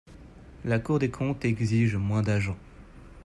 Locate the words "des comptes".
0.97-1.45